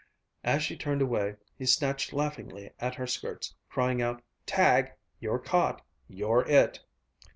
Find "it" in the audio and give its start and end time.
6.49-6.79